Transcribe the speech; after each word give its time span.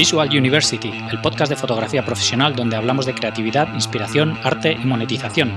Visual 0.00 0.30
University, 0.30 0.90
el 1.10 1.20
podcast 1.20 1.50
de 1.50 1.56
fotografía 1.56 2.02
profesional 2.02 2.56
donde 2.56 2.74
hablamos 2.74 3.04
de 3.04 3.12
creatividad, 3.12 3.74
inspiración, 3.74 4.38
arte 4.42 4.72
y 4.72 4.86
monetización. 4.86 5.52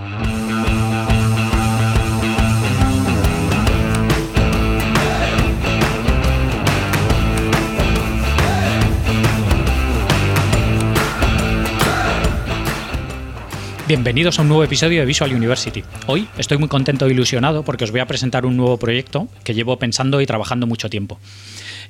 Bienvenidos 13.88 14.40
a 14.40 14.42
un 14.42 14.50
nuevo 14.50 14.66
episodio 14.66 15.00
de 15.00 15.06
Visual 15.06 15.34
University. 15.34 15.86
Hoy 16.08 16.28
estoy 16.38 16.58
muy 16.58 16.68
contento 16.68 17.06
e 17.06 17.12
ilusionado 17.12 17.64
porque 17.64 17.86
os 17.86 17.92
voy 17.92 18.02
a 18.02 18.08
presentar 18.08 18.46
un 18.46 18.58
nuevo 18.58 18.76
proyecto 18.76 19.30
que 19.46 19.54
llevo 19.54 19.80
pensando 19.80 20.20
y 20.20 20.26
trabajando 20.26 20.68
mucho 20.68 20.90
tiempo. 20.90 21.18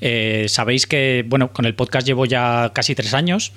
Eh, 0.06 0.48
sabéis 0.50 0.86
que, 0.86 1.24
bueno, 1.26 1.54
con 1.54 1.64
el 1.64 1.76
podcast 1.76 2.06
llevo 2.06 2.26
ya 2.26 2.72
casi 2.74 2.94
tres 2.94 3.14
años. 3.14 3.54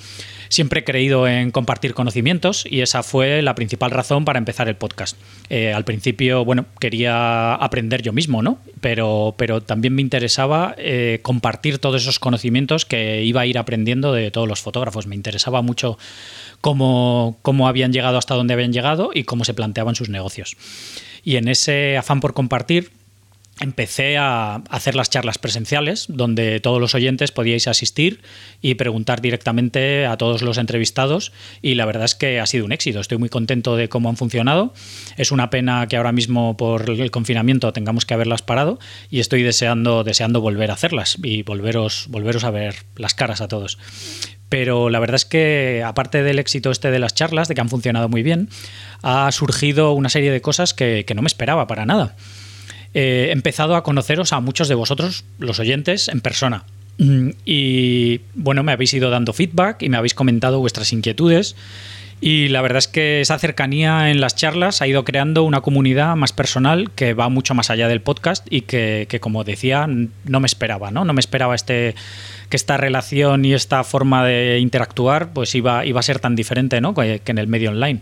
Siempre 0.48 0.80
he 0.80 0.84
creído 0.84 1.26
en 1.26 1.50
compartir 1.50 1.92
conocimientos 1.92 2.64
y 2.70 2.82
esa 2.82 3.02
fue 3.02 3.42
la 3.42 3.56
principal 3.56 3.90
razón 3.90 4.24
para 4.24 4.38
empezar 4.38 4.68
el 4.68 4.76
podcast. 4.76 5.16
Eh, 5.50 5.72
al 5.72 5.84
principio, 5.84 6.44
bueno, 6.44 6.66
quería 6.78 7.54
aprender 7.54 8.00
yo 8.00 8.12
mismo, 8.12 8.42
¿no? 8.42 8.60
Pero, 8.80 9.34
pero 9.36 9.60
también 9.60 9.96
me 9.96 10.02
interesaba 10.02 10.76
eh, 10.78 11.18
compartir 11.22 11.78
todos 11.78 12.02
esos 12.02 12.20
conocimientos 12.20 12.84
que 12.84 13.24
iba 13.24 13.40
a 13.40 13.46
ir 13.46 13.58
aprendiendo 13.58 14.12
de 14.12 14.30
todos 14.30 14.46
los 14.46 14.60
fotógrafos. 14.60 15.08
Me 15.08 15.16
interesaba 15.16 15.62
mucho 15.62 15.98
cómo, 16.60 17.38
cómo 17.42 17.66
habían 17.66 17.92
llegado 17.92 18.18
hasta 18.18 18.36
donde 18.36 18.54
habían 18.54 18.72
llegado 18.72 19.10
y 19.12 19.24
cómo 19.24 19.44
se 19.44 19.52
planteaban 19.52 19.96
sus 19.96 20.10
negocios. 20.10 20.56
Y 21.24 21.38
en 21.38 21.48
ese 21.48 21.96
afán 21.96 22.20
por 22.20 22.34
compartir, 22.34 22.92
empecé 23.60 24.18
a 24.18 24.56
hacer 24.68 24.94
las 24.94 25.08
charlas 25.08 25.38
presenciales, 25.38 26.06
donde 26.08 26.60
todos 26.60 26.80
los 26.80 26.94
oyentes 26.94 27.32
podíais 27.32 27.68
asistir 27.68 28.20
y 28.60 28.74
preguntar 28.74 29.20
directamente 29.20 30.06
a 30.06 30.16
todos 30.16 30.42
los 30.42 30.58
entrevistados. 30.58 31.32
Y 31.62 31.74
la 31.74 31.86
verdad 31.86 32.04
es 32.04 32.14
que 32.14 32.38
ha 32.40 32.46
sido 32.46 32.64
un 32.66 32.72
éxito. 32.72 33.00
Estoy 33.00 33.18
muy 33.18 33.28
contento 33.28 33.76
de 33.76 33.88
cómo 33.88 34.08
han 34.08 34.16
funcionado. 34.16 34.74
Es 35.16 35.32
una 35.32 35.48
pena 35.50 35.86
que 35.88 35.96
ahora 35.96 36.12
mismo 36.12 36.56
por 36.56 36.90
el 36.90 37.10
confinamiento 37.10 37.72
tengamos 37.72 38.04
que 38.04 38.14
haberlas 38.14 38.42
parado 38.42 38.78
y 39.10 39.20
estoy 39.20 39.42
deseando, 39.42 40.04
deseando 40.04 40.40
volver 40.40 40.70
a 40.70 40.74
hacerlas 40.74 41.16
y 41.22 41.42
volveros, 41.42 42.06
volveros 42.08 42.44
a 42.44 42.50
ver 42.50 42.74
las 42.96 43.14
caras 43.14 43.40
a 43.40 43.48
todos. 43.48 43.78
Pero 44.48 44.90
la 44.90 45.00
verdad 45.00 45.16
es 45.16 45.24
que, 45.24 45.82
aparte 45.84 46.22
del 46.22 46.38
éxito 46.38 46.70
este 46.70 46.92
de 46.92 47.00
las 47.00 47.14
charlas, 47.14 47.48
de 47.48 47.54
que 47.54 47.60
han 47.60 47.68
funcionado 47.68 48.08
muy 48.08 48.22
bien, 48.22 48.48
ha 49.02 49.32
surgido 49.32 49.92
una 49.92 50.08
serie 50.08 50.30
de 50.30 50.40
cosas 50.40 50.72
que, 50.72 51.04
que 51.04 51.14
no 51.14 51.22
me 51.22 51.26
esperaba 51.26 51.66
para 51.66 51.84
nada 51.84 52.14
he 52.94 53.30
empezado 53.32 53.76
a 53.76 53.82
conoceros 53.82 54.32
a 54.32 54.40
muchos 54.40 54.68
de 54.68 54.74
vosotros, 54.74 55.24
los 55.38 55.58
oyentes, 55.58 56.08
en 56.08 56.20
persona. 56.20 56.64
Mm, 56.98 57.30
y 57.44 58.20
bueno, 58.34 58.62
me 58.62 58.72
habéis 58.72 58.94
ido 58.94 59.10
dando 59.10 59.32
feedback 59.32 59.82
y 59.82 59.88
me 59.88 59.96
habéis 59.96 60.14
comentado 60.14 60.60
vuestras 60.60 60.92
inquietudes. 60.92 61.56
Y 62.20 62.48
la 62.48 62.62
verdad 62.62 62.78
es 62.78 62.88
que 62.88 63.20
esa 63.20 63.38
cercanía 63.38 64.10
en 64.10 64.20
las 64.20 64.34
charlas 64.34 64.80
ha 64.80 64.86
ido 64.86 65.04
creando 65.04 65.42
una 65.42 65.60
comunidad 65.60 66.16
más 66.16 66.32
personal 66.32 66.90
que 66.92 67.12
va 67.12 67.28
mucho 67.28 67.54
más 67.54 67.68
allá 67.68 67.88
del 67.88 68.00
podcast 68.00 68.46
y 68.50 68.62
que, 68.62 69.06
que 69.08 69.20
como 69.20 69.44
decía, 69.44 69.86
no 69.86 70.40
me 70.40 70.46
esperaba, 70.46 70.90
¿no? 70.90 71.04
No 71.04 71.12
me 71.12 71.20
esperaba 71.20 71.54
este 71.54 71.94
que 72.48 72.56
esta 72.56 72.76
relación 72.76 73.44
y 73.44 73.54
esta 73.54 73.82
forma 73.84 74.24
de 74.24 74.58
interactuar 74.60 75.32
pues 75.32 75.54
iba, 75.54 75.84
iba 75.84 76.00
a 76.00 76.02
ser 76.02 76.18
tan 76.18 76.36
diferente 76.36 76.80
¿no? 76.80 76.94
que, 76.94 77.20
en 77.24 77.38
el 77.38 77.48
medio 77.48 77.70
online. 77.70 78.00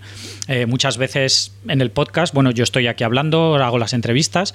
Eh, 0.48 0.66
muchas 0.66 0.98
veces 0.98 1.52
en 1.68 1.80
el 1.80 1.90
podcast, 1.90 2.34
bueno, 2.34 2.50
yo 2.50 2.64
estoy 2.64 2.86
aquí 2.86 3.04
hablando, 3.04 3.56
hago 3.56 3.78
las 3.78 3.92
entrevistas 3.92 4.54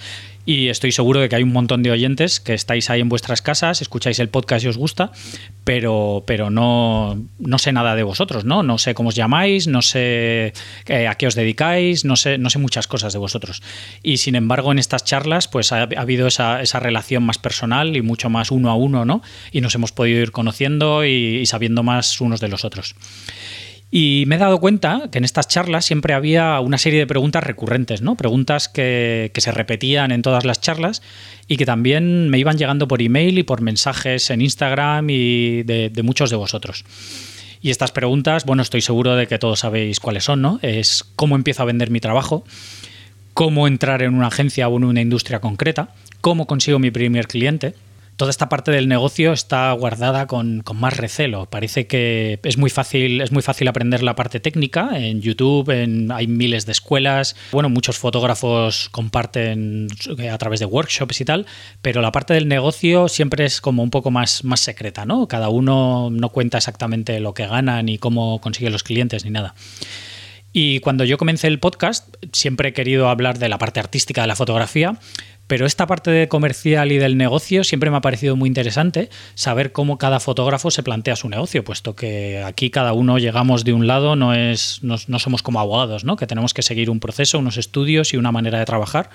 y 0.50 0.69
estoy 0.69 0.92
seguro 0.92 1.19
de 1.19 1.30
que 1.30 1.36
hay 1.36 1.44
un 1.44 1.53
montón 1.53 1.83
de 1.83 1.92
oyentes 1.92 2.39
que 2.39 2.55
estáis 2.55 2.89
ahí 2.89 3.02
en 3.02 3.08
vuestras 3.08 3.44
casas, 3.44 3.83
escucháis 3.83 4.17
el 4.17 4.30
podcast 4.30 4.66
y 4.66 4.67
os 4.67 4.78
gusta, 4.78 5.11
pero, 5.64 6.23
pero 6.25 6.50
no, 6.50 7.22
no 7.38 7.59
sé 7.59 7.72
nada 7.72 7.94
de 7.94 8.02
vosotros, 8.02 8.45
¿no? 8.45 8.64
No 8.64 8.80
sé 8.80 8.95
cómo 8.95 9.09
os 9.09 9.16
llamáis, 9.16 9.67
no 9.67 9.84
sé 9.84 10.53
eh, 10.88 11.07
a 11.07 11.13
qué 11.13 11.28
os 11.28 11.35
dedicáis, 11.35 12.03
no 12.03 12.16
sé, 12.16 12.40
no 12.40 12.50
sé 12.50 12.57
muchas 12.57 12.88
cosas 12.88 13.13
de 13.13 13.19
vosotros. 13.19 13.62
Y 14.01 14.18
sin 14.18 14.34
embargo, 14.34 14.72
en 14.72 14.79
estas 14.79 15.03
charlas, 15.03 15.47
pues 15.47 15.72
ha, 15.72 15.84
habido 15.84 16.25
esa, 16.25 16.63
esa, 16.63 16.79
relación 16.79 17.22
más 17.22 17.38
personal 17.38 17.96
y 17.96 18.02
mucho 18.02 18.31
más 18.31 18.50
uno 18.50 18.72
a 18.72 18.75
uno, 18.75 19.06
¿no? 19.06 19.22
Y 19.52 19.62
nos 19.62 19.75
hemos 19.75 19.91
podido 19.91 20.19
ir 20.19 20.31
conociendo 20.31 21.06
y, 21.06 21.46
sabiendo 21.46 21.84
más 21.84 22.22
unos 22.22 22.40
de 22.40 22.47
los 22.47 22.66
otros. 22.66 22.96
Y 23.91 24.25
me 24.27 24.35
he 24.35 24.38
dado 24.38 24.59
cuenta 24.59 25.09
que 25.11 25.17
en 25.17 25.25
estas 25.25 25.47
charlas 25.47 25.83
siempre 25.83 26.13
había 26.13 26.59
una 26.59 26.77
serie 26.77 27.00
de 27.00 27.07
preguntas 27.07 27.44
recurrentes, 27.44 28.01
¿no? 28.01 28.16
Preguntas 28.16 28.69
que, 28.69 29.31
se 29.35 29.51
repetían 29.51 30.11
en 30.11 30.22
todas 30.22 30.45
las 30.45 30.61
charlas 30.61 31.01
y 31.47 31.57
que 31.57 31.66
también 31.66 32.29
me 32.29 32.38
iban 32.38 32.57
llegando 32.57 32.88
por 32.88 33.01
email 33.01 33.39
y 33.39 33.44
por 33.44 33.61
mensajes 33.61 34.29
en 34.29 34.41
Instagram 34.41 35.09
y 35.09 35.63
de, 35.63 35.89
de 35.89 36.03
muchos 36.03 36.29
de 36.29 36.35
vosotros. 36.35 36.85
Y 37.61 37.72
estas 37.72 37.91
preguntas, 37.91 38.45
bueno, 38.45 38.61
estoy 38.61 38.81
seguro 38.81 39.16
de 39.16 39.28
que 39.28 39.39
todos 39.39 39.59
sabéis 39.59 39.99
cuáles 39.99 40.23
son, 40.23 40.41
¿no? 40.41 40.59
Es 40.61 41.03
cómo 41.16 41.35
empiezo 41.35 41.63
a 41.63 41.66
vender 41.66 41.89
mi 41.89 41.99
trabajo, 41.99 42.44
cómo 43.33 43.67
entrar 43.67 44.03
en 44.03 44.13
una 44.13 44.28
agencia 44.28 44.67
o 44.67 44.78
en 44.78 44.83
una 44.83 45.01
industria 45.01 45.39
concreta, 45.39 45.95
cómo 46.22 46.45
consigo 46.45 46.78
mi 46.78 46.91
primer 46.91 47.28
cliente, 47.28 47.73
toda 48.19 48.31
esta 48.31 48.50
parte 48.50 48.72
del 48.72 48.90
negocio 48.90 49.31
está 49.31 49.72
guardada 49.72 50.28
con, 50.28 50.62
más 50.75 50.97
recelo. 50.97 51.46
Parece 51.46 51.88
que 51.88 52.41
es 52.44 52.57
muy 52.57 52.69
fácil, 52.69 53.22
es 53.22 53.31
muy 53.31 53.41
fácil 53.41 53.69
aprender 53.69 54.03
la 54.03 54.13
parte 54.16 54.41
técnica. 54.41 54.90
En 54.94 55.22
YouTube 55.22 55.69
hay 56.13 56.28
miles 56.28 56.66
de 56.66 56.74
escuelas. 56.74 57.38
Bueno, 57.53 57.69
muchos 57.69 57.97
fotógrafos 57.97 58.90
comparten 58.90 59.88
a 60.29 60.38
través 60.38 60.59
de 60.59 60.66
workshops 60.66 61.22
y 61.22 61.25
tal, 61.25 61.46
pero 61.81 62.02
la 62.02 62.12
parte 62.12 62.34
del 62.34 62.50
negocio 62.50 63.08
siempre 63.08 63.46
es 63.46 63.62
como 63.62 63.84
un 63.84 63.90
poco 63.90 64.12
más, 64.12 64.44
más 64.44 64.59
secreta, 64.59 65.06
¿no? 65.06 65.29
Cada 65.29 65.47
uno 65.47 66.09
no 66.12 66.28
cuenta 66.28 66.58
exactamente 66.58 67.22
lo 67.22 67.34
que 67.34 67.47
gana 67.47 67.81
ni 67.84 68.00
cómo 68.00 68.41
consigue 68.41 68.69
los 68.69 68.84
clientes 68.84 69.24
ni 69.24 69.31
nada. 69.31 69.56
Y 70.52 70.79
cuando 70.79 71.03
yo 71.03 71.18
comencé 71.18 71.47
el 71.47 71.59
podcast, 71.59 72.16
siempre 72.34 72.69
he 72.69 72.74
querido 72.74 73.08
hablar 73.08 73.38
de 73.38 73.50
la 73.50 73.59
parte 73.59 73.79
artística 73.79 74.22
de 74.22 74.28
la 74.28 74.35
fotografía, 74.35 74.97
pero 75.49 75.65
esta 75.65 75.87
parte 75.87 76.11
de 76.11 76.27
comercial 76.27 76.91
y 76.91 76.99
del 76.99 77.17
negocio 77.17 77.63
siempre 77.63 77.89
me 77.89 77.97
ha 77.97 78.01
parecido 78.01 78.35
muy 78.35 78.47
interesante 78.47 79.09
saber 79.33 79.71
cómo 79.71 79.97
cada 79.97 80.19
fotógrafo 80.19 80.69
se 80.69 80.83
plantea 80.83 81.15
su 81.15 81.27
negocio, 81.27 81.63
puesto 81.63 81.95
que 81.95 82.43
aquí 82.45 82.69
cada 82.69 82.93
uno 82.93 83.17
llegamos 83.17 83.63
de 83.63 83.73
un 83.73 83.87
lado, 83.87 84.15
no, 84.15 84.35
es, 84.35 84.81
no, 84.83 84.97
somos 85.17 85.41
como 85.41 85.59
abogados, 85.59 86.03
¿no? 86.03 86.17
que 86.17 86.27
tenemos 86.27 86.53
que 86.53 86.61
seguir 86.61 86.91
un 86.91 86.99
proceso, 86.99 87.39
unos 87.39 87.57
estudios 87.57 88.13
y 88.13 88.17
una 88.17 88.31
manera 88.31 88.59
de 88.59 88.65
trabajar, 88.65 89.09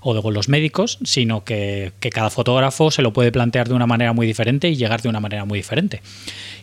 o 0.00 0.14
de 0.14 0.32
los 0.32 0.48
médicos, 0.48 0.98
sino 1.04 1.44
que 1.44 1.92
cada 2.12 2.30
fotógrafo 2.30 2.90
se 2.90 3.02
lo 3.02 3.12
puede 3.12 3.30
plantear 3.30 3.68
de 3.68 3.74
una 3.74 3.86
manera 3.86 4.14
muy 4.14 4.26
diferente 4.26 4.70
y 4.70 4.76
llegar 4.76 5.02
de 5.02 5.10
una 5.10 5.20
manera 5.20 5.44
muy 5.44 5.58
diferente. 5.58 6.00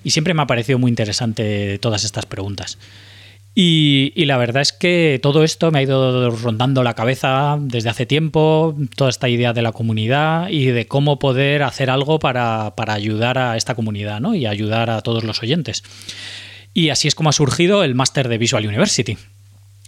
Y 0.04 0.12
siempre 0.12 0.34
me 0.34 0.42
ha 0.42 0.48
parecido 0.48 0.80
muy 0.80 0.90
interesante 0.90 1.78
todas 1.78 2.04
estas 2.04 2.26
preguntas. 2.26 2.80
Y, 3.54 4.14
la 4.26 4.38
verdad 4.38 4.62
es 4.62 4.72
que 4.72 5.20
todo 5.22 5.44
esto 5.44 5.72
me 5.72 5.80
ha 5.80 5.84
ido 5.84 6.30
rondando 6.32 6.84
la 6.84 6.94
cabeza 6.94 7.58
desde 7.60 7.90
hace 7.90 8.06
tiempo, 8.06 8.76
toda 8.96 9.10
esta 9.10 9.28
idea 9.28 9.52
de 9.52 9.62
la 9.62 9.74
comunidad 9.74 10.48
y 10.50 10.68
de 10.68 10.88
cómo 10.88 11.20
poder 11.20 11.64
hacer 11.64 11.90
algo 11.90 12.18
para, 12.20 12.74
ayudar 12.88 13.38
a 13.38 13.58
esta 13.58 13.76
comunidad 13.76 14.22
¿no? 14.22 14.36
y 14.36 14.46
ayudar 14.46 14.90
a 14.90 15.02
todos 15.02 15.26
los 15.26 15.44
oyentes. 15.44 15.84
Y 16.74 16.90
así 16.90 17.10
es 17.10 17.16
como 17.16 17.30
ha 17.30 17.34
surgido 17.34 17.84
el 17.84 17.94
máster 17.94 18.30
de 18.30 18.38
Visual 18.38 18.66
University. 18.66 19.18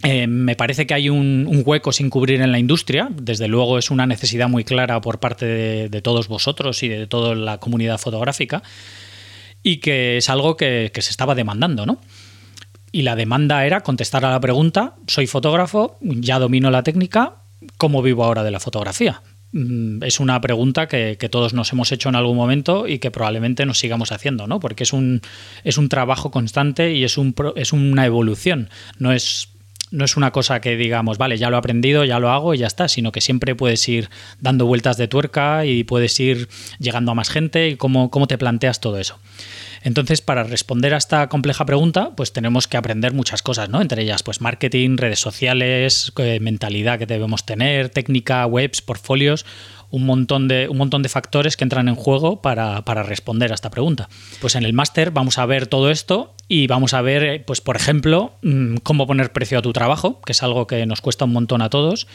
Eh, 0.02 0.26
me 0.26 0.56
parece 0.56 0.86
que 0.86 0.92
hay 0.92 1.08
un, 1.08 1.62
hueco 1.64 1.90
sin 1.90 2.10
cubrir 2.10 2.42
en 2.42 2.52
la 2.52 2.58
industria, 2.58 3.08
desde 3.10 3.48
luego 3.48 3.78
es 3.78 3.90
una 3.90 4.06
necesidad 4.06 4.50
muy 4.50 4.64
clara 4.64 5.00
por 5.00 5.20
parte 5.20 5.46
de, 5.46 5.88
de 5.88 6.02
todos 6.02 6.28
vosotros 6.28 6.82
y 6.82 6.88
de 6.88 7.06
toda 7.06 7.34
la 7.34 7.56
comunidad 7.56 7.96
fotográfica, 7.96 8.62
y 9.62 9.78
que 9.78 10.18
es 10.18 10.28
algo 10.28 10.58
que, 10.58 10.90
que 10.92 11.00
se 11.00 11.08
estaba 11.08 11.34
demandando, 11.34 11.86
¿no? 11.86 11.98
Y 12.94 13.02
la 13.02 13.16
demanda 13.16 13.66
era 13.66 13.80
contestar 13.80 14.24
a 14.24 14.30
la 14.30 14.38
pregunta, 14.38 14.94
soy 15.08 15.26
fotógrafo, 15.26 15.98
ya 16.00 16.38
domino 16.38 16.70
la 16.70 16.84
técnica, 16.84 17.38
¿cómo 17.76 18.02
vivo 18.02 18.22
ahora 18.22 18.44
de 18.44 18.52
la 18.52 18.60
fotografía? 18.60 19.20
Mm, 19.50 20.04
es 20.04 20.20
una 20.20 20.40
pregunta 20.40 20.86
que, 20.86 21.16
todos 21.28 21.54
nos 21.54 21.72
hemos 21.72 21.90
hecho 21.90 22.08
en 22.08 22.14
algún 22.14 22.36
momento 22.36 22.86
y 22.86 23.00
que 23.00 23.10
probablemente 23.10 23.66
nos 23.66 23.80
sigamos 23.80 24.12
haciendo, 24.12 24.46
¿no? 24.46 24.60
Porque 24.60 24.84
es 24.84 24.92
un, 24.92 25.22
es 25.64 25.76
un 25.76 25.88
trabajo 25.88 26.30
constante 26.30 26.92
y 26.92 27.02
es, 27.02 27.18
un, 27.18 27.34
es 27.56 27.72
una 27.72 28.06
evolución, 28.06 28.70
no 29.00 29.10
es 29.10 29.48
no 29.90 30.04
es 30.04 30.16
una 30.16 30.30
cosa 30.30 30.60
que 30.60 30.76
digamos, 30.76 31.18
vale, 31.18 31.36
ya 31.36 31.50
lo 31.50 31.56
he 31.56 31.58
aprendido, 31.58 32.04
ya 32.04 32.18
lo 32.20 32.30
hago 32.30 32.54
y 32.54 32.58
ya 32.58 32.66
está, 32.66 32.88
sino 32.88 33.12
que 33.12 33.20
siempre 33.20 33.54
puedes 33.54 33.88
ir 33.88 34.08
dando 34.40 34.66
vueltas 34.66 34.96
de 34.96 35.08
tuerca 35.08 35.66
y 35.66 35.84
puedes 35.84 36.18
ir 36.20 36.48
llegando 36.78 37.12
a 37.12 37.14
más 37.14 37.28
gente 37.28 37.68
y 37.68 37.76
cómo, 37.76 38.10
cómo 38.10 38.26
te 38.26 38.38
planteas 38.38 38.80
todo 38.80 38.98
eso. 38.98 39.18
Entonces, 39.84 40.22
para 40.22 40.44
responder 40.44 40.94
a 40.94 40.96
esta 40.96 41.28
compleja 41.28 41.66
pregunta, 41.66 42.12
pues 42.16 42.32
tenemos 42.32 42.66
que 42.66 42.78
aprender 42.78 43.12
muchas 43.12 43.42
cosas, 43.42 43.68
¿no? 43.68 43.82
Entre 43.82 44.02
ellas, 44.02 44.22
pues 44.22 44.40
marketing, 44.40 44.96
redes 44.96 45.20
sociales, 45.20 46.10
eh, 46.16 46.40
mentalidad 46.40 46.98
que 46.98 47.04
debemos 47.04 47.44
tener, 47.44 47.90
técnica, 47.90 48.46
webs, 48.46 48.80
portfolios, 48.80 49.44
un 49.90 50.06
montón 50.06 50.48
de, 50.48 50.70
un 50.70 50.78
montón 50.78 51.02
de 51.02 51.10
factores 51.10 51.58
que 51.58 51.64
entran 51.64 51.88
en 51.88 51.96
juego 51.96 52.40
para, 52.40 52.82
responder 53.02 53.52
a 53.52 53.54
esta 53.54 53.70
pregunta. 53.70 54.08
Pues 54.40 54.54
en 54.54 54.64
el 54.64 54.72
máster 54.72 55.10
vamos 55.10 55.36
a 55.36 55.44
ver 55.44 55.66
todo 55.66 55.90
esto 55.90 56.34
y 56.48 56.66
vamos 56.66 56.94
a 56.94 57.02
ver, 57.02 57.22
eh, 57.22 57.40
pues 57.40 57.60
por 57.60 57.76
ejemplo, 57.76 58.32
mm, 58.42 58.76
cómo 58.78 59.06
poner 59.06 59.32
precio 59.32 59.58
a 59.58 59.62
tu 59.62 59.74
trabajo, 59.74 60.22
que 60.22 60.32
es 60.32 60.42
algo 60.42 60.66
que 60.66 60.86
nos 60.86 61.02
cuesta 61.02 61.26
un 61.26 61.32
montón 61.32 61.60
a 61.60 61.68
todos. 61.68 62.06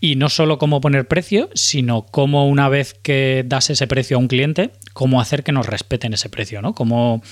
Y 0.00 0.16
no 0.16 0.28
solo 0.28 0.58
cómo 0.58 0.80
poner 0.80 1.08
precio, 1.08 1.48
sino 1.54 2.06
cómo 2.06 2.48
una 2.48 2.68
vez 2.68 2.94
que 2.94 3.44
das 3.46 3.70
ese 3.70 3.86
precio 3.86 4.16
a 4.16 4.20
un 4.20 4.28
cliente, 4.28 4.72
cómo 4.92 5.20
hacer 5.20 5.42
que 5.42 5.52
nos 5.52 5.66
respeten 5.66 6.12
ese 6.12 6.28
precio, 6.28 6.60
¿no? 6.60 6.74
Cómo, 6.74 7.22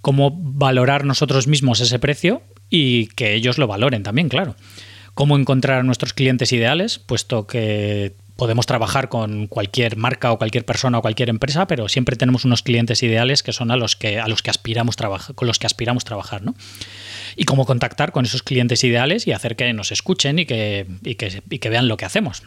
cómo 0.00 0.30
valorar 0.36 1.04
nosotros 1.04 1.46
mismos 1.46 1.80
ese 1.80 1.98
precio 1.98 2.42
y 2.68 3.06
que 3.08 3.34
ellos 3.34 3.58
lo 3.58 3.66
valoren 3.66 4.02
también, 4.02 4.28
claro. 4.28 4.56
Cómo 5.14 5.36
encontrar 5.36 5.80
a 5.80 5.82
nuestros 5.82 6.14
clientes 6.14 6.52
ideales, 6.52 6.98
puesto 6.98 7.46
que 7.46 8.14
podemos 8.36 8.66
trabajar 8.66 9.08
con 9.08 9.46
cualquier 9.46 9.96
marca 9.96 10.32
o 10.32 10.38
cualquier 10.38 10.64
persona 10.64 10.98
o 10.98 11.02
cualquier 11.02 11.28
empresa, 11.28 11.66
pero 11.66 11.88
siempre 11.88 12.16
tenemos 12.16 12.44
unos 12.44 12.62
clientes 12.62 13.02
ideales 13.02 13.42
que 13.42 13.52
son 13.52 13.70
a 13.70 13.76
los 13.76 13.96
que, 13.96 14.18
a 14.18 14.28
los 14.28 14.42
que 14.42 14.50
aspiramos 14.50 14.96
trabajar, 14.96 15.34
con 15.34 15.46
los 15.46 15.58
que 15.58 15.66
aspiramos 15.66 16.04
trabajar, 16.04 16.42
¿no? 16.42 16.54
Y 17.36 17.44
cómo 17.44 17.66
contactar 17.66 18.12
con 18.12 18.24
esos 18.24 18.42
clientes 18.42 18.82
ideales 18.84 19.26
y 19.26 19.32
hacer 19.32 19.56
que 19.56 19.72
nos 19.72 19.92
escuchen 19.92 20.38
y 20.38 20.46
que, 20.46 20.86
y 21.02 21.14
que, 21.14 21.70
vean 21.70 21.88
lo 21.88 21.96
que 21.96 22.04
hacemos. 22.04 22.42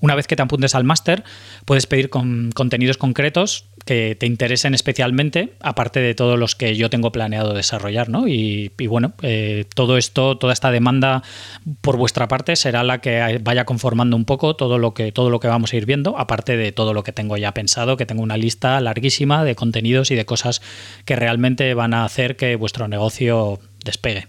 Una 0.00 0.14
vez 0.14 0.28
que 0.28 0.36
te 0.36 0.42
apuntes 0.42 0.74
al 0.74 0.84
máster, 0.84 1.24
puedes 1.64 1.86
pedir 1.86 2.08
con 2.08 2.52
contenidos 2.52 2.96
concretos 2.96 3.64
que 3.88 4.14
te 4.20 4.26
interesen 4.26 4.74
especialmente, 4.74 5.54
aparte 5.60 6.00
de 6.00 6.14
todos 6.14 6.38
los 6.38 6.54
que 6.54 6.76
yo 6.76 6.90
tengo 6.90 7.10
planeado 7.10 7.54
desarrollar, 7.54 8.10
¿no? 8.10 8.28
Y, 8.28 8.70
bueno, 8.86 9.14
eh, 9.22 9.64
todo 9.74 9.96
esto, 9.96 10.36
toda 10.36 10.52
esta 10.52 10.70
demanda 10.70 11.22
por 11.80 11.96
vuestra 11.96 12.28
parte 12.28 12.54
será 12.56 12.84
la 12.84 13.00
que 13.00 13.40
vaya 13.42 13.64
conformando 13.64 14.14
un 14.14 14.26
poco 14.26 14.56
todo 14.56 14.76
lo 14.76 14.92
que 14.92 15.10
todo 15.10 15.30
lo 15.30 15.40
que 15.40 15.48
vamos 15.48 15.72
a 15.72 15.76
ir 15.78 15.86
viendo, 15.86 16.18
aparte 16.18 16.58
de 16.58 16.70
todo 16.70 16.92
lo 16.92 17.02
que 17.02 17.12
tengo 17.12 17.38
ya 17.38 17.54
pensado, 17.54 17.96
que 17.96 18.04
tengo 18.04 18.22
una 18.22 18.36
lista 18.36 18.78
larguísima 18.82 19.42
de 19.42 19.54
contenidos 19.54 20.10
y 20.10 20.16
de 20.16 20.26
cosas 20.26 20.60
que 21.06 21.16
realmente 21.16 21.72
van 21.72 21.94
a 21.94 22.04
hacer 22.04 22.36
que 22.36 22.56
vuestro 22.56 22.88
negocio 22.88 23.58
despegue. 23.86 24.28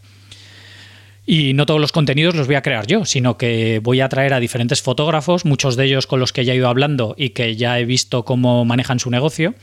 Y 1.31 1.53
no 1.53 1.67
todos 1.67 1.79
los 1.79 1.91
contenidos 1.91 2.33
los 2.33 2.47
voy 2.47 2.55
a 2.55 2.63
crear 2.63 2.87
yo, 2.87 3.05
sino 3.05 3.37
que 3.37 3.79
voy 3.83 4.01
a 4.01 4.09
traer 4.09 4.33
a 4.33 4.39
diferentes 4.39 4.81
fotógrafos, 4.81 5.45
muchos 5.45 5.75
de 5.75 5.85
ellos 5.85 6.07
con 6.07 6.19
los 6.19 6.33
que 6.33 6.43
ya 6.43 6.53
he 6.53 6.55
ido 6.55 6.67
hablando 6.67 7.13
y 7.19 7.29
que 7.29 7.55
ya 7.55 7.79
he 7.79 7.85
visto 7.85 8.25
cómo 8.25 8.65
manejan 8.65 8.99
su 8.99 9.11
negocio 9.11 9.53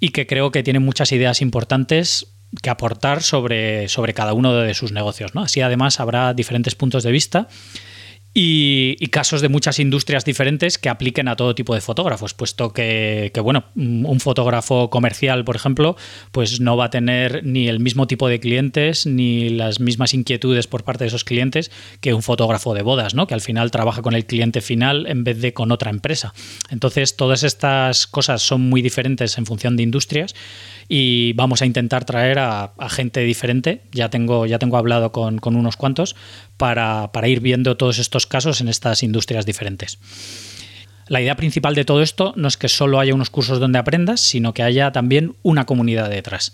y 0.00 0.10
que 0.10 0.26
creo 0.26 0.50
que 0.50 0.62
tienen 0.62 0.84
muchas 0.84 1.10
ideas 1.12 1.40
importantes 1.40 2.34
que 2.60 2.68
aportar 2.68 3.22
sobre, 3.22 3.88
sobre 3.88 4.12
cada 4.12 4.34
uno 4.34 4.54
de 4.54 4.74
sus 4.74 4.92
negocios. 4.92 5.34
¿no? 5.34 5.40
Así 5.40 5.62
además 5.62 5.98
habrá 5.98 6.34
diferentes 6.34 6.74
puntos 6.74 7.04
de 7.04 7.10
vista 7.10 7.48
y, 8.34 8.96
casos 9.08 9.42
de 9.42 9.50
muchas 9.50 9.78
industrias 9.78 10.24
diferentes 10.24 10.78
que 10.78 10.88
apliquen 10.88 11.28
a 11.28 11.36
todo 11.36 11.54
tipo 11.54 11.74
de 11.74 11.82
fotógrafos, 11.82 12.32
puesto 12.32 12.72
que, 12.72 13.30
bueno, 13.42 13.64
un 13.76 14.20
fotógrafo 14.20 14.88
comercial, 14.88 15.44
por 15.44 15.54
ejemplo, 15.54 15.96
pues 16.30 16.60
no 16.60 16.76
va 16.76 16.86
a 16.86 16.90
tener 16.90 17.44
ni 17.44 17.68
el 17.68 17.78
mismo 17.78 18.06
tipo 18.06 18.28
de 18.28 18.40
clientes 18.40 19.06
ni 19.06 19.50
las 19.50 19.80
mismas 19.80 20.14
inquietudes 20.14 20.66
por 20.66 20.82
parte 20.82 21.04
de 21.04 21.08
esos 21.08 21.24
clientes 21.24 21.70
que 22.00 22.14
un 22.14 22.22
fotógrafo 22.22 22.72
de 22.72 22.82
bodas, 22.82 23.14
¿no? 23.14 23.26
Que 23.26 23.34
al 23.34 23.42
final 23.42 23.70
trabaja 23.70 24.00
con 24.00 24.14
el 24.14 24.24
cliente 24.24 24.62
final 24.62 25.06
en 25.06 25.24
vez 25.24 25.40
de 25.40 25.52
con 25.52 25.70
otra 25.70 25.90
empresa. 25.90 26.32
Entonces, 26.70 27.16
todas 27.16 27.42
estas 27.42 28.06
cosas 28.06 28.40
son 28.40 28.62
muy 28.62 28.80
diferentes 28.80 29.36
en 29.36 29.44
función 29.44 29.76
de 29.76 29.82
industrias 29.82 30.34
y 30.88 31.32
vamos 31.34 31.62
a 31.62 31.66
intentar 31.66 32.04
traer 32.04 32.38
a, 32.38 32.72
gente 32.90 33.20
diferente. 33.20 33.82
Ya 33.92 34.10
tengo, 34.10 34.46
ya 34.46 34.58
tengo 34.58 34.76
hablado 34.76 35.12
con, 35.12 35.38
unos 35.42 35.76
cuantos 35.76 36.16
para, 36.62 37.10
ir 37.26 37.40
viendo 37.40 37.76
todos 37.76 37.98
estos 37.98 38.28
casos 38.28 38.60
en 38.60 38.68
estas 38.68 39.02
industrias 39.02 39.44
diferentes. 39.44 39.98
La 41.08 41.20
idea 41.20 41.34
principal 41.34 41.74
de 41.74 41.84
todo 41.84 42.02
esto 42.02 42.34
no 42.36 42.46
es 42.46 42.56
que 42.56 42.68
solo 42.68 43.00
haya 43.00 43.16
unos 43.16 43.30
cursos 43.30 43.58
donde 43.58 43.80
aprendas, 43.80 44.20
sino 44.20 44.54
que 44.54 44.62
haya 44.62 44.92
también 44.92 45.34
una 45.42 45.66
comunidad 45.66 46.08
detrás. 46.08 46.52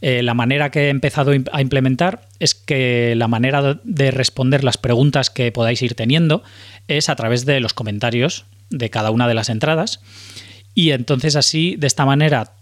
Eh, 0.00 0.22
la 0.22 0.32
manera 0.32 0.70
que 0.70 0.86
he 0.86 0.88
empezado 0.88 1.32
a 1.52 1.60
implementar 1.60 2.30
es 2.38 2.54
que 2.54 3.12
la 3.14 3.28
manera 3.28 3.78
de 3.84 4.10
responder 4.10 4.64
las 4.64 4.78
preguntas 4.78 5.28
que 5.28 5.52
podáis 5.52 5.82
ir 5.82 5.92
teniendo 5.92 6.42
es 6.88 7.10
a 7.10 7.16
través 7.16 7.44
de 7.44 7.60
los 7.60 7.74
comentarios 7.74 8.46
de 8.70 8.88
cada 8.88 9.10
una 9.10 9.28
de 9.28 9.34
las 9.34 9.50
entradas. 9.50 10.00
Y 10.74 10.92
entonces 10.92 11.36
así, 11.36 11.76
de 11.76 11.88
esta 11.88 12.06
manera, 12.06 12.54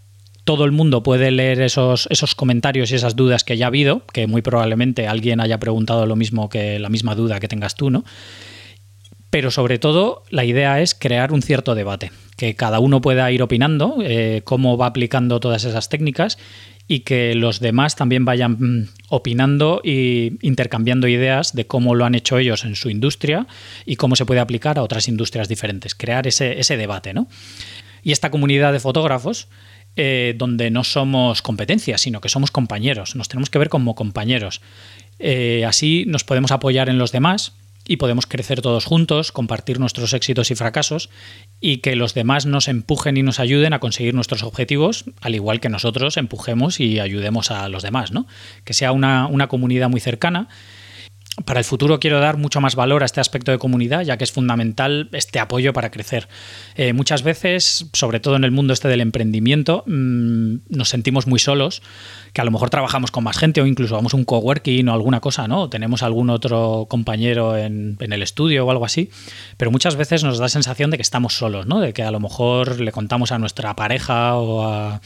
todo 0.43 0.65
el 0.65 0.71
mundo 0.71 1.03
puede 1.03 1.31
leer 1.31 1.61
esos, 1.61 2.07
esos 2.09 2.35
comentarios 2.35 2.91
y 2.91 2.95
esas 2.95 3.15
dudas 3.15 3.43
que 3.43 3.57
ya 3.57 3.65
ha 3.65 3.67
habido, 3.67 4.05
que 4.13 4.27
muy 4.27 4.41
probablemente 4.41 5.07
alguien 5.07 5.39
haya 5.39 5.59
preguntado 5.59 6.05
lo 6.05 6.15
mismo 6.15 6.49
que 6.49 6.79
la 6.79 6.89
misma 6.89 7.15
duda 7.15 7.39
que 7.39 7.47
tengas 7.47 7.75
tú, 7.75 7.89
¿no? 7.89 8.03
Pero 9.29 9.49
sobre 9.49 9.79
todo 9.79 10.23
la 10.29 10.43
idea 10.43 10.81
es 10.81 10.93
crear 10.93 11.31
un 11.31 11.41
cierto 11.41 11.73
debate, 11.73 12.11
que 12.35 12.55
cada 12.55 12.79
uno 12.79 12.99
pueda 12.99 13.31
ir 13.31 13.41
opinando 13.41 13.95
eh, 14.01 14.41
cómo 14.43 14.77
va 14.77 14.87
aplicando 14.87 15.39
todas 15.39 15.63
esas 15.63 15.87
técnicas 15.87 16.37
y 16.87 17.01
que 17.01 17.35
los 17.35 17.61
demás 17.61 17.95
también 17.95 18.25
vayan 18.25 18.57
mm, 18.59 18.89
opinando 19.07 19.79
e 19.85 20.33
intercambiando 20.41 21.07
ideas 21.07 21.55
de 21.55 21.65
cómo 21.65 21.95
lo 21.95 22.03
han 22.03 22.15
hecho 22.15 22.37
ellos 22.37 22.65
en 22.65 22.75
su 22.75 22.89
industria 22.89 23.47
y 23.85 23.95
cómo 23.95 24.17
se 24.17 24.25
puede 24.25 24.41
aplicar 24.41 24.77
a 24.77 24.83
otras 24.83 25.07
industrias 25.07 25.47
diferentes, 25.47 25.95
crear 25.95 26.27
ese, 26.27 26.59
ese 26.59 26.75
debate, 26.75 27.13
¿no? 27.13 27.29
Y 28.03 28.11
esta 28.11 28.31
comunidad 28.31 28.73
de 28.73 28.81
fotógrafos 28.81 29.47
eh, 29.95 30.33
donde 30.37 30.71
no 30.71 30.83
somos 30.83 31.41
competencias, 31.41 32.01
sino 32.01 32.21
que 32.21 32.29
somos 32.29 32.51
compañeros, 32.51 33.15
nos 33.15 33.27
tenemos 33.27 33.49
que 33.49 33.59
ver 33.59 33.69
como 33.69 33.95
compañeros. 33.95 34.61
Eh, 35.19 35.65
así 35.67 36.05
nos 36.07 36.23
podemos 36.23 36.51
apoyar 36.51 36.89
en 36.89 36.97
los 36.97 37.11
demás 37.11 37.53
y 37.87 37.97
podemos 37.97 38.25
crecer 38.25 38.61
todos 38.61 38.85
juntos, 38.85 39.31
compartir 39.31 39.79
nuestros 39.79 40.13
éxitos 40.13 40.49
y 40.51 40.55
fracasos 40.55 41.09
y 41.59 41.77
que 41.77 41.95
los 41.95 42.13
demás 42.13 42.45
nos 42.45 42.67
empujen 42.67 43.17
y 43.17 43.23
nos 43.23 43.39
ayuden 43.39 43.73
a 43.73 43.79
conseguir 43.79 44.13
nuestros 44.13 44.43
objetivos, 44.43 45.05
al 45.19 45.35
igual 45.35 45.59
que 45.59 45.69
nosotros 45.69 46.17
empujemos 46.17 46.79
y 46.79 46.99
ayudemos 46.99 47.51
a 47.51 47.67
los 47.69 47.83
demás, 47.83 48.11
¿no? 48.11 48.27
Que 48.63 48.73
sea 48.73 48.91
una, 48.91 49.27
una 49.27 49.47
comunidad 49.47 49.89
muy 49.89 49.99
cercana 49.99 50.47
para 51.45 51.59
el 51.59 51.65
futuro 51.65 51.99
quiero 51.99 52.19
dar 52.19 52.37
mucho 52.37 52.59
más 52.59 52.75
valor 52.75 53.03
a 53.03 53.05
este 53.05 53.21
aspecto 53.21 53.51
de 53.51 53.57
comunidad, 53.57 54.01
ya 54.01 54.17
que 54.17 54.25
es 54.25 54.31
fundamental 54.31 55.09
este 55.13 55.39
apoyo 55.39 55.71
para 55.71 55.89
crecer. 55.89 56.27
Eh, 56.75 56.93
muchas 56.93 57.23
veces, 57.23 57.87
sobre 57.93 58.19
todo 58.19 58.35
en 58.35 58.43
el 58.43 58.51
mundo 58.51 58.73
este 58.73 58.89
del 58.89 58.99
emprendimiento, 58.99 59.83
mm, 59.87 60.55
nos 60.69 60.89
sentimos 60.89 61.27
muy 61.27 61.39
solos, 61.39 61.81
que 62.33 62.41
a 62.41 62.43
lo 62.43 62.51
mejor 62.51 62.69
trabajamos 62.69 63.11
con 63.11 63.23
más 63.23 63.37
gente 63.37 63.61
o 63.61 63.65
incluso 63.65 63.95
vamos 63.95 64.13
a 64.13 64.17
un 64.17 64.25
coworking 64.25 64.89
o 64.89 64.93
alguna 64.93 65.21
cosa, 65.21 65.47
¿no? 65.47 65.69
tenemos 65.69 66.03
algún 66.03 66.29
otro 66.29 66.85
compañero 66.89 67.57
en, 67.57 67.97
en, 67.99 68.13
el 68.13 68.23
estudio 68.23 68.65
o 68.65 68.71
algo 68.71 68.85
así, 68.85 69.09
pero 69.57 69.71
muchas 69.71 69.95
veces 69.95 70.23
nos 70.23 70.37
da 70.37 70.45
la 70.45 70.49
sensación 70.49 70.91
de 70.91 70.97
que 70.97 71.03
estamos 71.03 71.35
solos, 71.35 71.65
¿no? 71.65 71.79
De 71.79 71.93
que 71.93 72.03
a 72.03 72.11
lo 72.11 72.19
mejor 72.19 72.79
le 72.79 72.91
contamos 72.91 73.31
a 73.31 73.39
nuestra 73.39 73.75
pareja 73.75 74.35
o 74.35 74.63
a 74.63 75.01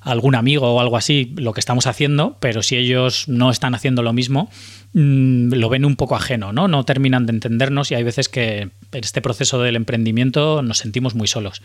algún 0.00 0.34
amigo 0.34 0.74
o 0.74 0.80
algo 0.80 0.96
así 0.96 1.32
lo 1.36 1.52
que 1.52 1.60
estamos 1.60 1.86
haciendo, 1.86 2.36
pero 2.40 2.62
si 2.62 2.76
ellos 2.76 3.28
no 3.28 3.50
están 3.50 3.74
haciendo 3.74 4.02
lo 4.02 4.12
mismo, 4.12 4.50
mm, 4.92 5.52
lo 5.52 5.68
ven 5.68 5.84
un 5.84 5.96
poco 5.96 6.16
ajeno, 6.16 6.52
¿no? 6.52 6.68
No 6.68 6.84
terminan 6.84 7.26
de 7.26 7.32
entendernos 7.32 7.90
y 7.90 7.94
hay 7.94 8.02
veces 8.02 8.28
que 8.28 8.60
en 8.60 8.72
este 8.92 9.22
proceso 9.22 9.60
del 9.60 9.76
emprendimiento 9.76 10.62
nos 10.62 10.78
sentimos 10.78 11.14
muy 11.14 11.28
solos. 11.28 11.62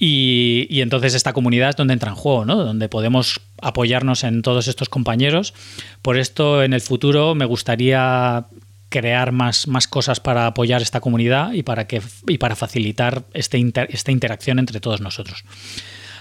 Y, 0.00 0.80
entonces 0.80 1.14
esta 1.14 1.32
comunidad 1.32 1.70
es 1.70 1.76
donde 1.76 1.92
entra 1.92 2.10
en 2.10 2.14
juego, 2.14 2.44
¿no? 2.44 2.56
donde 2.56 2.88
podemos 2.88 3.40
apoyarnos 3.60 4.22
en 4.22 4.42
todos 4.42 4.68
estos 4.68 4.88
compañeros. 4.88 5.54
Por 6.02 6.18
esto 6.18 6.62
en 6.62 6.72
el 6.72 6.80
futuro 6.80 7.34
me 7.34 7.44
gustaría 7.44 8.46
crear 8.90 9.32
más, 9.32 9.66
más 9.66 9.88
cosas 9.88 10.20
para 10.20 10.46
apoyar 10.46 10.82
esta 10.82 11.00
comunidad 11.00 11.52
y 11.52 11.64
para, 11.64 11.88
que, 11.88 12.00
y 12.28 12.38
para 12.38 12.54
facilitar 12.54 13.24
este 13.34 13.58
esta 13.90 14.12
interacción 14.12 14.60
entre 14.60 14.78
todos 14.80 15.00
nosotros. 15.00 15.44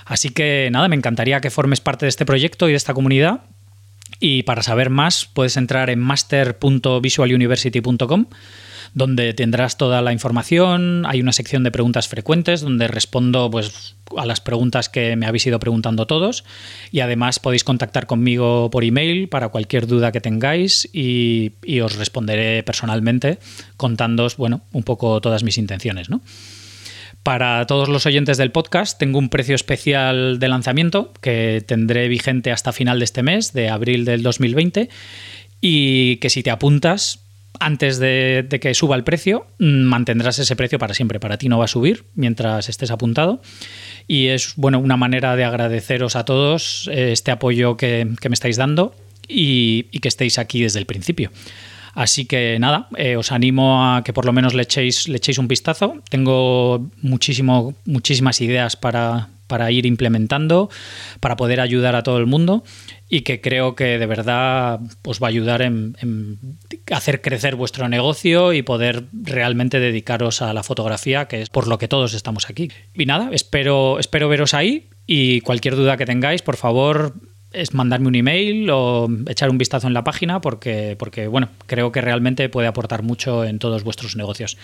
Así 0.08 0.30
que 0.30 0.70
nada, 0.72 0.88
me 0.88 0.96
encantaría 0.96 1.42
que 1.42 1.52
formes 1.52 1.82
parte 1.82 2.06
de 2.06 2.10
este 2.10 2.26
proyecto 2.26 2.68
y 2.68 2.72
de 2.72 2.78
esta 2.78 2.94
comunidad. 2.94 3.42
Y 4.20 4.44
para 4.44 4.64
saber 4.64 4.90
más, 4.90 5.26
puedes 5.26 5.58
entrar 5.58 5.90
en 5.90 6.00
master.visualuniversity.com 6.00 8.28
donde 8.94 9.34
tendrás 9.34 9.78
toda 9.78 10.02
la 10.02 10.14
información. 10.14 11.06
Hay 11.06 11.20
una 11.22 11.34
sección 11.34 11.64
de 11.64 11.72
preguntas 11.72 12.08
frecuentes 12.08 12.62
donde 12.62 12.88
respondo 12.88 13.52
pues, 13.52 13.96
a 14.18 14.26
las 14.26 14.42
preguntas 14.42 14.90
que 14.90 15.16
me 15.16 15.28
habéis 15.28 15.46
ido 15.46 15.60
preguntando 15.60 16.08
todos. 16.08 16.44
Y 16.92 17.02
además 17.02 17.38
podéis 17.40 17.64
contactar 17.64 18.08
conmigo 18.08 18.72
por 18.72 18.84
email 18.84 19.30
para 19.30 19.50
cualquier 19.50 19.86
duda 19.88 20.12
que 20.12 20.22
tengáis 20.22 20.90
y, 20.94 21.54
y 21.64 21.82
os 21.82 21.98
responderé 21.98 22.64
personalmente 22.64 23.40
contándoos 23.76 24.38
bueno, 24.38 24.62
un 24.72 24.84
poco 24.84 25.20
todas 25.22 25.44
mis 25.44 25.58
intenciones. 25.58 26.10
¿no? 26.10 26.22
Para 27.27 27.67
todos 27.67 27.89
los 27.89 28.05
oyentes 28.05 28.38
del 28.38 28.53
podcast 28.53 28.98
tengo 28.98 29.19
un 29.19 29.27
precio 29.27 29.53
especial 29.53 30.39
de 30.39 30.48
lanzamiento 30.48 31.12
que 31.19 31.62
tendré 31.67 32.07
vigente 32.07 32.53
hasta 32.53 32.72
final 32.72 33.00
de 33.00 33.03
este 33.03 33.22
mes, 33.22 33.51
de 33.51 33.67
abril 33.67 34.05
del 34.05 34.24
2020, 34.24 34.88
y 35.60 36.15
que 36.22 36.29
si 36.29 36.41
te 36.41 36.51
apuntas 36.51 37.25
antes 37.60 38.00
de, 38.00 38.48
que 38.62 38.74
suba 38.74 38.96
el 38.96 39.03
precio, 39.03 39.46
mm, 39.60 39.65
mantendrás 39.65 40.39
ese 40.39 40.55
precio 40.55 40.79
para 40.79 40.93
siempre. 40.93 41.19
Para 41.19 41.38
ti 41.38 41.50
no 41.50 41.57
va 41.57 41.65
a 41.65 41.67
subir 41.67 42.05
mientras 42.15 42.69
estés 42.69 42.91
apuntado. 42.91 43.41
Y 44.07 44.27
es 44.27 44.53
bueno, 44.55 44.79
una 44.79 44.96
manera 44.96 45.36
de 45.36 45.43
agradeceros 45.43 46.15
a 46.15 46.24
todos 46.24 46.89
eh, 46.93 47.12
este 47.12 47.31
apoyo 47.31 47.75
que, 47.75 48.05
me 48.05 48.34
estáis 48.34 48.55
dando 48.55 48.96
y 49.27 49.84
que 50.00 50.07
estéis 50.07 50.39
aquí 50.39 50.62
desde 50.62 50.79
el 50.79 50.86
principio. 50.86 51.31
Así 51.98 52.25
que 52.25 52.60
nada, 52.60 52.89
eh, 52.96 53.18
os 53.18 53.32
animo 53.32 53.82
a 53.82 54.04
que 54.06 54.13
por 54.13 54.25
lo 54.25 54.32
menos 54.32 54.54
le 54.54 54.62
echéis, 54.62 55.10
le 55.10 55.18
echéis 55.18 55.39
un 55.39 55.48
vistazo. 55.48 55.96
Tengo 56.12 56.92
muchísimo, 57.01 57.74
muchísimas 57.86 58.39
ideas 58.39 58.75
para, 58.75 59.30
para 59.48 59.72
ir 59.72 59.88
implementando, 59.88 60.70
para 61.20 61.36
poder 61.36 61.60
ayudar 61.60 61.96
a 61.96 62.04
todo 62.04 62.20
el 62.20 62.27
mundo 62.27 62.63
y 63.10 63.22
que 63.22 63.42
creo 63.42 63.74
que 63.74 63.98
de 63.98 64.06
verdad 64.06 64.80
os 65.04 65.20
va 65.20 65.25
a 65.25 65.30
ayudar 65.30 65.63
en, 65.63 66.38
hacer 66.92 67.20
crecer 67.22 67.56
vuestro 67.56 67.89
negocio 67.89 68.54
y 68.54 68.62
poder 68.62 69.06
realmente 69.12 69.80
dedicaros 69.80 70.44
a 70.44 70.54
la 70.54 70.62
fotografía, 70.62 71.27
que 71.27 71.42
es 71.42 71.50
por 71.50 71.66
lo 71.66 71.80
que 71.80 71.88
todos 71.88 72.13
estamos 72.13 72.48
aquí. 72.48 72.70
Y 72.94 73.08
nada, 73.08 73.30
espero, 73.32 73.98
espero 73.98 74.30
veros 74.30 74.54
ahí 74.54 74.88
y 75.08 75.42
cualquier 75.42 75.75
duda 75.75 75.98
que 75.98 76.06
tengáis, 76.06 76.44
por 76.44 76.58
favor, 76.58 77.16
es 77.54 77.74
mandarme 77.74 78.08
un 78.08 78.16
email 78.16 78.70
o 78.70 79.08
echar 79.27 79.50
un 79.50 79.58
vistazo 79.58 79.88
en 79.88 79.94
la 79.94 80.04
página 80.04 80.42
porque, 80.42 80.96
porque, 80.98 81.27
bueno, 81.27 81.50
creo 81.66 81.92
que 81.92 82.01
realmente 82.01 82.50
puede 82.50 82.68
aportar 82.68 83.04
mucho 83.04 83.44
en 83.44 83.60
todos 83.60 83.84
vuestros 83.84 84.16
negocios. 84.16 84.58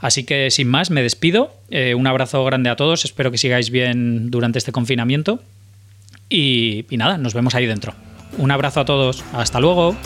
Así 0.00 0.24
que 0.24 0.50
sin 0.50 0.68
más, 0.68 0.90
me 0.90 1.02
despido. 1.02 1.52
Eh, 1.70 1.94
un 1.94 2.06
abrazo 2.06 2.44
grande 2.44 2.70
a 2.70 2.76
todos. 2.76 3.04
Espero 3.04 3.30
que 3.30 3.38
sigáis 3.38 3.70
bien 3.70 4.30
durante 4.30 4.58
este 4.58 4.72
confinamiento. 4.72 5.40
y 6.28 6.84
nada, 6.90 7.18
nos 7.18 7.34
vemos 7.34 7.54
ahí 7.54 7.66
dentro. 7.66 7.94
Un 8.38 8.50
abrazo 8.50 8.80
a 8.80 8.84
todos. 8.84 9.24
Hasta 9.32 9.60
luego. 9.60 9.96